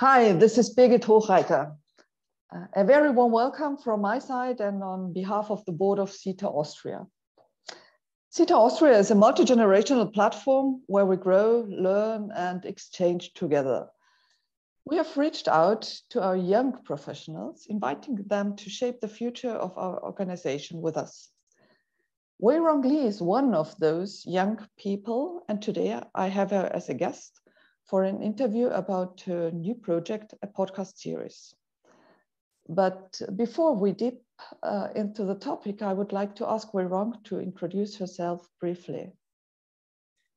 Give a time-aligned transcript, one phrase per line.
[0.00, 1.76] Hi, this is Birgit Hochreiter.
[2.50, 6.10] Uh, a very warm welcome from my side and on behalf of the board of
[6.10, 7.06] SIETAR Austria.
[8.30, 13.88] SIETAR Austria is a multi-generational platform where we grow, learn, and exchange together.
[14.86, 19.76] We have reached out to our young professionals, inviting them to shape the future of
[19.76, 21.28] our organization with us.
[22.42, 26.94] Weirong Li is one of those young people, and today I have her as a
[26.94, 27.38] guest
[27.90, 31.52] for an interview about her new project, a podcast series.
[32.68, 34.22] But before we dip
[34.62, 39.10] uh, into the topic, I would like to ask Weirong to introduce herself briefly.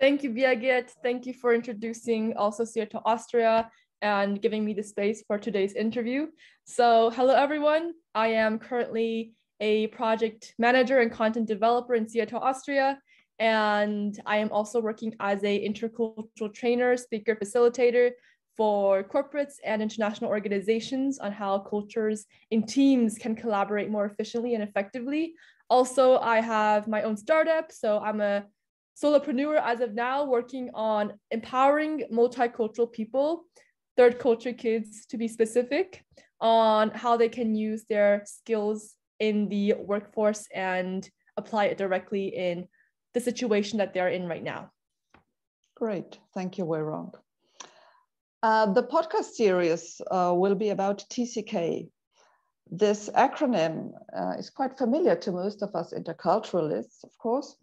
[0.00, 0.90] Thank you, Birgit.
[1.02, 3.70] Thank you for introducing also SIETAR Austria
[4.00, 6.28] and giving me the space for today's interview.
[6.64, 7.92] So hello, everyone.
[8.14, 12.98] I am currently a project manager and content developer in SIETAR, Austria.
[13.38, 18.10] And I am also working as a intercultural trainer, speaker, facilitator
[18.56, 24.62] for corporates and international organizations on how cultures in teams can collaborate more efficiently and
[24.62, 25.34] effectively.
[25.68, 27.72] Also, I have my own startup.
[27.72, 28.44] So I'm a
[29.02, 33.46] solopreneur as of now, working on empowering multicultural people,
[33.96, 36.04] third culture kids to be specific,
[36.40, 42.68] on how they can use their skills in the workforce and apply it directly in
[43.14, 44.70] the situation that they're in right now.
[45.76, 47.12] Great, thank you, Weirong.
[48.42, 51.88] Uh, the podcast series uh, will be about TCK.
[52.70, 57.56] This acronym uh, is quite familiar to most of us interculturalists, of course.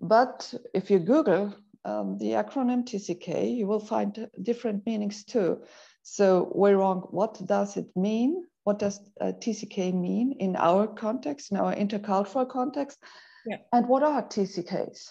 [0.00, 5.62] But if you Google um, the acronym TCK, you will find different meanings too.
[6.02, 8.44] So, Weirong, what does it mean?
[8.64, 12.98] What does uh, TCK mean in our context, in our intercultural context?
[13.46, 13.58] Yeah.
[13.72, 15.10] And what are TCKs?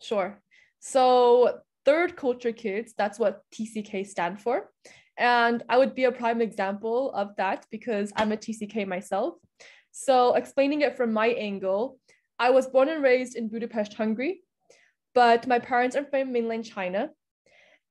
[0.00, 0.40] Sure.
[0.80, 4.70] So third culture kids, that's what TCK stand for.
[5.18, 9.34] And I would be a prime example of that because I'm a TCK myself.
[9.90, 11.98] So explaining it from my angle,
[12.38, 14.40] I was born and raised in Budapest, Hungary,
[15.14, 17.10] but my parents are from mainland China.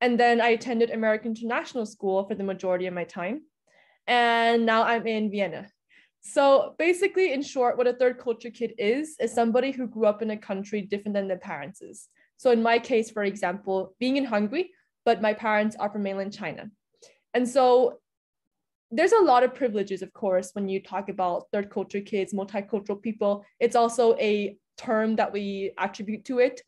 [0.00, 3.42] And then I attended American International School for the majority of my time.
[4.08, 5.68] And now I'm in Vienna.
[6.22, 10.22] So basically, in short, what a third culture kid is, is somebody who grew up
[10.22, 12.08] in a country different than their parents is.
[12.36, 14.70] So in my case, for example, being in Hungary,
[15.04, 16.70] but my parents are from mainland China.
[17.34, 17.98] And so
[18.92, 23.02] there's a lot of privileges, of course, when you talk about third culture kids, multicultural
[23.02, 23.44] people.
[23.58, 26.62] It's also a term that we attribute to it.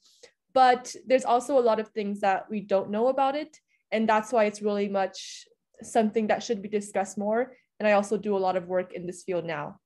[0.52, 3.60] But there's also a lot of things that we don't know about it.
[3.92, 5.46] And that's why it's really much
[5.82, 9.06] something that should be discussed more and I also do a lot of work in
[9.06, 9.80] this field now.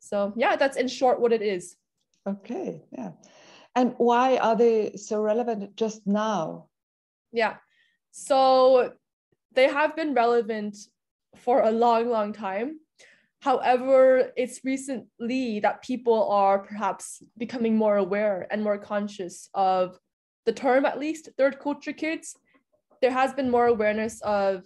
[0.00, 1.76] So yeah, that's in short what it is.
[2.26, 3.10] Okay, yeah.
[3.74, 6.68] And why are they so relevant just now?
[7.32, 7.56] Yeah.
[8.12, 8.92] So
[9.52, 10.76] they have been relevant
[11.36, 12.78] for a long, long time.
[13.40, 19.98] However, it's recently that people are perhaps becoming more aware and more conscious of
[20.46, 22.36] the term, at least, third culture kids.
[23.02, 24.64] There has been more awareness of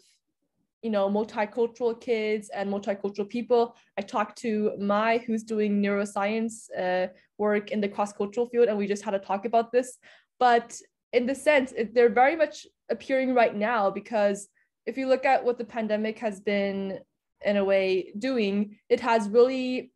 [0.83, 3.77] you know multicultural kids and multicultural people.
[3.97, 8.87] I talked to mai who's doing neuroscience uh, work in the cross-cultural field and we
[8.87, 9.99] just had a talk about this.
[10.39, 10.77] But
[11.13, 14.49] in the sense it, they're very much appearing right now because
[14.87, 16.99] if you look at what the pandemic has been
[17.45, 19.93] in a way doing it has really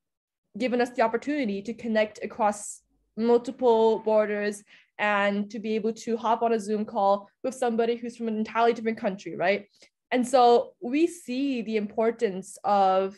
[0.59, 2.82] given us the opportunity to connect across
[3.16, 4.62] multiple borders
[4.99, 8.37] and to be able to hop on a zoom call with somebody who's from an
[8.37, 9.66] entirely different country right
[10.12, 13.16] and so we see the importance of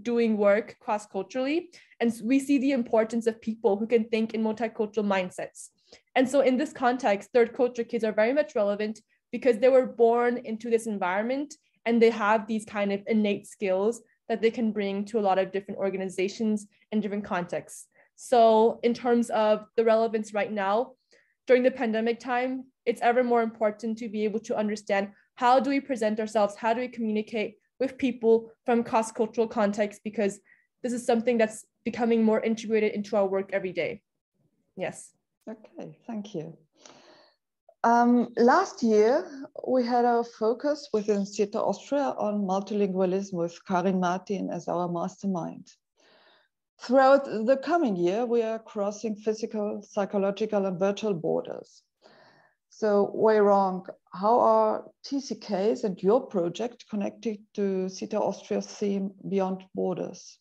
[0.00, 1.70] doing work cross culturally,
[2.00, 5.68] and we see the importance of people who can think in multicultural mindsets.
[6.14, 9.00] And so, in this context, third culture kids are very much relevant
[9.30, 11.54] because they were born into this environment
[11.86, 15.38] and they have these kind of innate skills that they can bring to a lot
[15.38, 17.86] of different organizations and different contexts.
[18.16, 20.92] So, in terms of the relevance right now,
[21.46, 25.10] during the pandemic time, it's ever more important to be able to understand
[25.42, 26.54] how do we present ourselves?
[26.54, 30.00] How do we communicate with people from cross-cultural contexts?
[30.04, 30.38] Because
[30.84, 34.02] this is something that's becoming more integrated into our work every day.
[34.76, 34.96] Yes.
[35.50, 36.56] Okay, thank you.
[37.82, 39.14] Um, last year,
[39.66, 45.66] we had our focus within SIETAR Austria on multilingualism with Karin Martin as our mastermind.
[46.82, 51.82] Throughout the coming year, we are crossing physical, psychological, and virtual borders.
[52.74, 53.86] So, Weirong.
[54.14, 60.38] how are TCKs and your project connected to SIETAR Austria's theme Beyond Borders?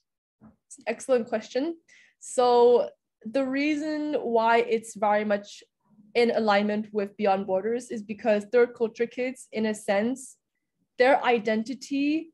[0.88, 1.76] Excellent question.
[2.22, 2.90] So,
[3.26, 5.62] the reason why it's very much
[6.16, 10.38] in alignment with Beyond Borders is because third culture kids, in a sense,
[10.98, 12.32] their identity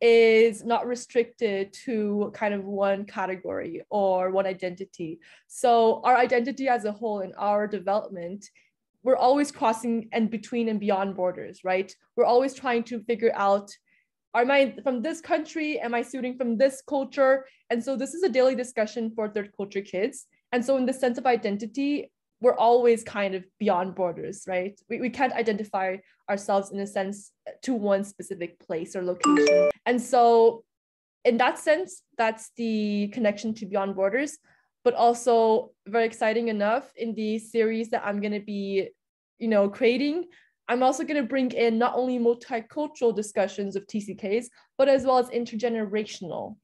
[0.00, 5.18] is not restricted to kind of one category or one identity.
[5.48, 8.48] So our identity as a whole in our development,
[9.02, 11.92] we're always crossing and between and beyond borders, right?
[12.16, 13.70] We're always trying to figure out
[14.36, 15.80] am I from this country?
[15.80, 17.46] Am I suiting from this culture?
[17.70, 20.26] And so this is a daily discussion for third culture kids.
[20.52, 22.10] And so in the sense of identity,
[22.40, 24.78] we're always kind of beyond borders, right?
[24.88, 25.96] We, we can't identify
[26.28, 27.32] ourselves in a sense
[27.62, 29.70] to one specific place or location.
[29.84, 30.64] And so,
[31.24, 34.38] in that sense, that's the connection to beyond borders,
[34.84, 38.88] but also very exciting enough in the series that I'm going to be,
[39.38, 40.26] you know, creating.
[40.68, 44.46] I'm also going to bring in not only multicultural discussions of TCKs,
[44.78, 46.56] but as well as intergenerational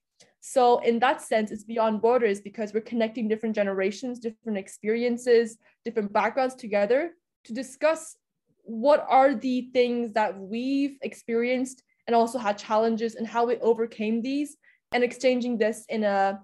[0.48, 6.12] so in that sense, it's beyond borders because we're connecting different generations, different experiences, different
[6.12, 7.14] backgrounds together
[7.46, 8.16] to discuss
[8.62, 14.22] what are the things that we've experienced and also had challenges and how we overcame
[14.22, 14.56] these
[14.92, 16.40] and exchanging this in a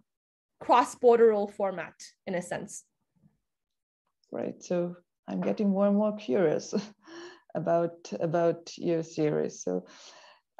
[0.62, 1.94] cross-borderal format
[2.26, 2.84] in a sense.
[4.30, 4.62] Right.
[4.62, 4.96] So
[5.28, 6.72] I'm getting more and more curious
[7.54, 9.62] about about your series.
[9.62, 9.84] So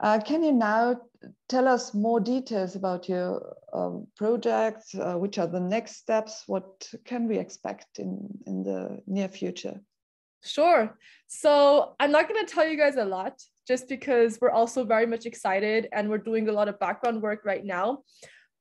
[0.03, 1.01] uh, can you now
[1.49, 4.85] tell us more details about your um, project?
[4.95, 6.43] Uh, which are the next steps?
[6.47, 9.81] What can we expect in, in the near future?
[10.45, 10.99] Sure.
[11.29, 15.07] So I'm not going to tell you guys a lot just because we're also very
[15.07, 18.03] much excited and we're doing a lot of background work right now.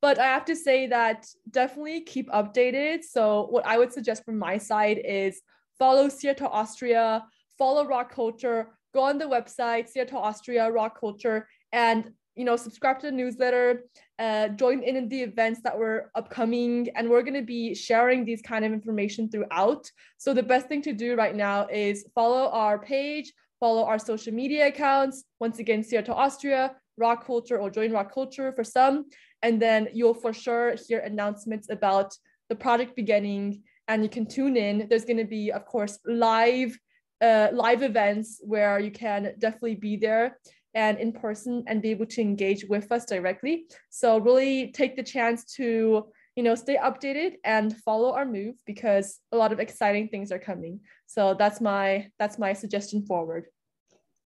[0.01, 3.03] But I have to say that definitely keep updated.
[3.03, 5.41] So, what I would suggest from my side is
[5.77, 7.23] follow SIETAR Austria,
[7.57, 12.99] follow Raw Culture, go on the website, SIETAR Austria Raw Culture, and you know subscribe
[12.99, 13.83] to the newsletter,
[14.17, 18.25] uh, join in, in the events that were upcoming, and we're going to be sharing
[18.25, 19.89] these kind of information throughout.
[20.17, 24.33] So the best thing to do right now is follow our page, follow our social
[24.33, 25.25] media accounts.
[25.39, 28.95] Once again, SIETAR Austria Raw Culture or join Raw Culture for some,
[29.41, 32.09] and then you'll for sure hear announcements about
[32.49, 33.63] the project beginning.
[33.87, 34.87] And you can tune in.
[34.87, 36.77] There's going to be, of course, live
[37.21, 40.37] uh, live events where you can definitely be there
[40.73, 43.65] and in person and be able to engage with us directly.
[43.89, 49.19] So really take the chance to you know stay updated and follow our move because
[49.31, 50.79] a lot of exciting things are coming.
[51.05, 53.45] So that's my that's my suggestion forward.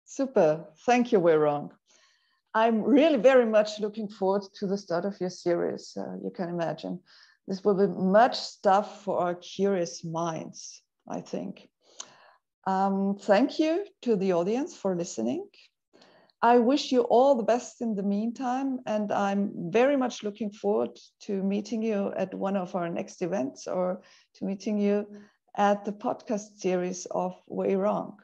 [0.05, 1.69] Super, thank you, Weirong.
[2.53, 5.95] I'm really very much looking forward to the start of your series.
[5.95, 6.99] Uh, you can imagine
[7.47, 10.81] this will be much stuff for our curious minds.
[11.09, 11.67] I think.
[12.67, 15.47] Um, thank you to the audience for listening.
[16.41, 20.97] I wish you all the best in the meantime, and I'm very much looking forward
[21.21, 24.01] to meeting you at one of our next events or
[24.35, 25.05] to meeting you
[25.57, 28.15] at the podcast series of Weirong.